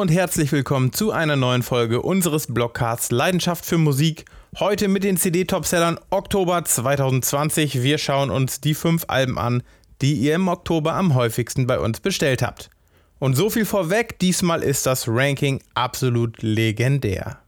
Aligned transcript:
Und 0.00 0.10
herzlich 0.10 0.50
willkommen 0.50 0.94
zu 0.94 1.12
einer 1.12 1.36
neuen 1.36 1.62
Folge 1.62 2.00
unseres 2.00 2.46
Blogcasts 2.46 3.10
Leidenschaft 3.10 3.66
für 3.66 3.76
Musik. 3.76 4.24
Heute 4.58 4.88
mit 4.88 5.04
den 5.04 5.18
CD-Topsellern 5.18 6.00
Oktober 6.08 6.64
2020. 6.64 7.82
Wir 7.82 7.98
schauen 7.98 8.30
uns 8.30 8.62
die 8.62 8.72
fünf 8.72 9.04
Alben 9.08 9.36
an, 9.36 9.62
die 10.00 10.14
ihr 10.14 10.36
im 10.36 10.48
Oktober 10.48 10.94
am 10.94 11.14
häufigsten 11.14 11.66
bei 11.66 11.78
uns 11.78 12.00
bestellt 12.00 12.40
habt. 12.40 12.70
Und 13.18 13.34
so 13.34 13.50
viel 13.50 13.66
vorweg, 13.66 14.18
diesmal 14.18 14.62
ist 14.62 14.86
das 14.86 15.06
Ranking 15.06 15.60
absolut 15.74 16.40
legendär. 16.40 17.38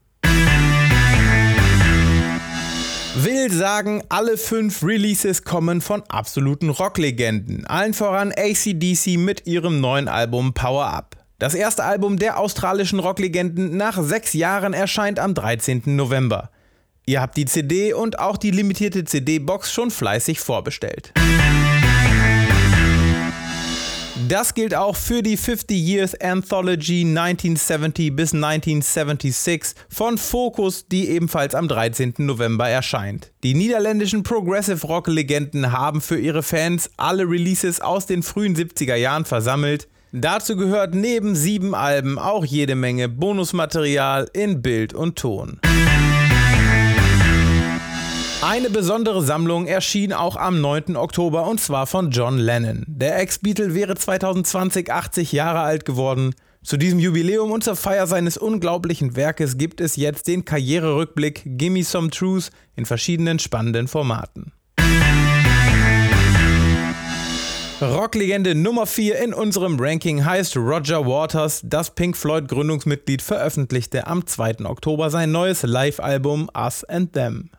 Will 3.14 3.50
sagen, 3.50 4.03
alle 4.11 4.37
fünf 4.37 4.83
Releases 4.83 5.45
kommen 5.45 5.80
von 5.80 6.03
absoluten 6.11 6.69
Rocklegenden. 6.69 7.66
Allen 7.66 7.95
voran 7.95 8.30
ACDC 8.30 9.16
mit 9.16 9.47
ihrem 9.47 9.80
neuen 9.80 10.09
Album 10.09 10.53
Power 10.53 10.89
Up. 10.89 11.22
Das 11.42 11.56
erste 11.56 11.82
Album 11.82 12.20
der 12.20 12.38
australischen 12.38 13.01
Rocklegenden 13.01 13.77
nach 13.77 14.00
sechs 14.00 14.33
Jahren 14.33 14.74
erscheint 14.74 15.19
am 15.19 15.34
13. 15.34 15.83
November. 15.87 16.50
Ihr 17.05 17.20
habt 17.20 17.37
die 17.37 17.46
CD 17.46 17.95
und 17.95 18.20
auch 18.20 18.37
die 18.37 18.52
limitierte 18.52 19.02
CD-Box 19.02 19.73
schon 19.73 19.91
fleißig 19.91 20.38
vorbestellt. 20.38 21.12
Das 24.28 24.55
gilt 24.55 24.77
auch 24.77 24.95
für 24.95 25.24
die 25.24 25.36
50 25.36 25.77
Years 25.77 26.14
Anthology 26.14 27.00
1970 27.00 28.14
bis 28.14 28.33
1976 28.34 29.74
von 29.89 30.19
Focus, 30.19 30.86
die 30.86 31.08
ebenfalls 31.08 31.56
am 31.56 31.67
13. 31.67 32.14
November 32.19 32.69
erscheint. 32.69 33.33
Die 33.42 33.55
niederländischen 33.55 34.22
Progressive 34.22 34.86
Rock 34.86 35.08
Legenden 35.08 35.72
haben 35.72 36.02
für 36.02 36.20
ihre 36.20 36.45
Fans 36.45 36.89
alle 36.98 37.24
Releases 37.24 37.80
aus 37.80 38.06
den 38.06 38.22
frühen 38.22 38.55
70er 38.55 38.95
Jahren 38.95 39.24
versammelt. 39.24 39.89
Dazu 40.14 40.56
gehört 40.56 40.94
neben 40.94 41.34
sieben 41.34 41.74
Alben 41.74 42.18
auch 42.18 42.44
jede 42.44 42.74
Menge 42.74 43.08
Bonusmaterial 43.08 44.28
in 44.34 44.60
Bild 44.60 44.92
und 44.92 45.16
Ton. 45.16 45.58
Eine 48.42 48.68
besondere 48.68 49.22
Sammlung 49.22 49.66
erschien 49.66 50.12
auch 50.12 50.36
am 50.36 50.60
9. 50.60 50.96
Oktober 50.96 51.46
und 51.46 51.62
zwar 51.62 51.86
von 51.86 52.10
John 52.10 52.36
Lennon. 52.36 52.84
Der 52.86 53.18
Ex-Beatle 53.20 53.74
wäre 53.74 53.94
2020 53.94 54.92
80 54.92 55.33
Jahre 55.33 55.60
alt 55.60 55.86
geworden. 55.86 56.34
Zu 56.62 56.77
diesem 56.77 56.98
Jubiläum 56.98 57.50
und 57.50 57.64
zur 57.64 57.77
Feier 57.77 58.06
seines 58.06 58.36
unglaublichen 58.36 59.16
Werkes 59.16 59.56
gibt 59.56 59.80
es 59.80 59.96
jetzt 59.96 60.28
den 60.28 60.44
Karriererückblick 60.44 61.42
Gimme 61.46 61.84
Some 61.84 62.10
Truth 62.10 62.50
in 62.77 62.84
verschiedenen 62.84 63.38
spannenden 63.38 63.88
Formaten. 63.88 64.52
Rocklegende 67.83 68.55
Nummer 68.55 68.86
4 68.86 69.19
in 69.19 69.34
unserem 69.34 69.77
Ranking 69.80 70.25
heißt 70.25 70.56
Roger 70.56 71.05
Waters. 71.05 71.62
Das 71.64 71.91
Pink 71.91 72.16
Floyd 72.16 72.47
Gründungsmitglied 72.47 73.20
veröffentlichte 73.22 74.06
am 74.06 74.24
2. 74.24 74.64
Oktober 74.66 75.11
sein 75.11 75.33
neues 75.33 75.64
Live-Album 75.64 76.48
Us 76.56 76.84
and 76.84 77.12
Them. 77.12 77.50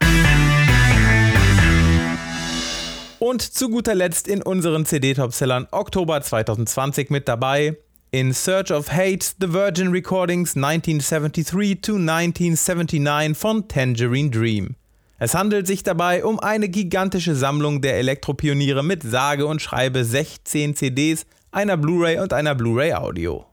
Und 3.20 3.42
zu 3.42 3.70
guter 3.70 3.96
Letzt 3.96 4.30
in 4.30 4.42
unseren 4.42 4.86
CD-Topsellern 4.86 5.68
Oktober 5.72 6.22
2020 6.22 7.10
mit 7.10 7.28
dabei 7.28 7.78
In 8.12 8.32
Search 8.32 8.72
of 8.72 8.94
Hate, 8.94 9.26
The 9.42 9.52
Virgin 9.52 9.90
Recordings 9.90 10.56
1973 10.56 11.82
to 11.82 11.96
1979 11.96 13.38
von 13.38 13.68
Tangerine 13.68 14.30
Dream. 14.30 14.78
Es 15.20 15.36
handelt 15.36 15.68
sich 15.68 15.84
dabei 15.84 16.26
um 16.26 16.40
eine 16.40 16.70
gigantische 16.70 17.36
Sammlung 17.36 17.82
der 17.82 17.98
Elektropioniere 17.98 18.84
mit 18.84 19.04
sage 19.04 19.46
und 19.46 19.62
schreibe 19.62 20.04
16 20.04 20.76
CDs, 20.76 21.26
einer 21.52 21.78
Blu-ray 21.78 22.20
und 22.20 22.34
einer 22.34 22.56
Blu-ray 22.56 22.94
Audio. 22.94 23.46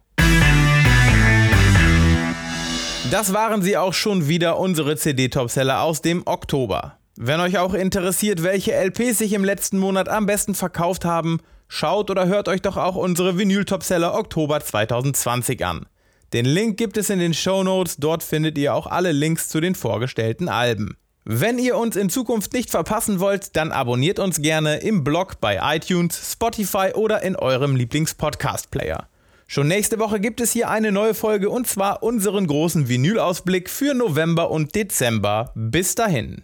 Das 3.10 3.34
waren 3.34 3.60
sie 3.60 3.76
auch 3.76 3.92
schon 3.92 4.26
wieder, 4.26 4.58
unsere 4.58 4.96
CD-Topseller 4.96 5.82
aus 5.82 6.00
dem 6.00 6.22
Oktober. 6.26 6.96
Wenn 7.16 7.40
euch 7.40 7.58
auch 7.58 7.74
interessiert, 7.74 8.42
welche 8.42 8.72
LPs 8.72 9.18
sich 9.18 9.34
im 9.34 9.44
letzten 9.44 9.78
Monat 9.78 10.08
am 10.08 10.24
besten 10.24 10.54
verkauft 10.54 11.04
haben, 11.04 11.40
schaut 11.68 12.08
oder 12.08 12.26
hört 12.26 12.48
euch 12.48 12.62
doch 12.62 12.78
auch 12.78 12.96
unsere 12.96 13.36
Vinyl-Topseller 13.36 14.14
Oktober 14.14 14.60
2020 14.60 15.64
an. 15.66 15.86
Den 16.32 16.46
Link 16.46 16.78
gibt 16.78 16.96
es 16.96 17.10
in 17.10 17.18
den 17.18 17.34
Show 17.34 17.62
Notes, 17.62 17.96
dort 17.98 18.22
findet 18.22 18.56
ihr 18.56 18.74
auch 18.74 18.86
alle 18.86 19.12
Links 19.12 19.48
zu 19.48 19.60
den 19.60 19.74
vorgestellten 19.74 20.48
Alben. 20.48 20.96
Wenn 21.24 21.58
ihr 21.58 21.76
uns 21.76 21.96
in 21.96 22.08
Zukunft 22.08 22.54
nicht 22.54 22.70
verpassen 22.70 23.20
wollt, 23.20 23.54
dann 23.54 23.72
abonniert 23.72 24.18
uns 24.18 24.40
gerne 24.40 24.78
im 24.78 25.04
Blog 25.04 25.40
bei 25.40 25.60
iTunes, 25.76 26.32
Spotify 26.32 26.92
oder 26.94 27.22
in 27.22 27.36
eurem 27.36 27.76
Lieblings-Podcast-Player. 27.76 29.06
Schon 29.46 29.68
nächste 29.68 29.98
Woche 29.98 30.18
gibt 30.18 30.40
es 30.40 30.52
hier 30.52 30.70
eine 30.70 30.92
neue 30.92 31.12
Folge 31.12 31.50
und 31.50 31.66
zwar 31.66 32.02
unseren 32.02 32.46
großen 32.46 32.88
Vinyl-Ausblick 32.88 33.68
für 33.68 33.92
November 33.94 34.50
und 34.50 34.74
Dezember. 34.74 35.52
Bis 35.54 35.94
dahin. 35.94 36.42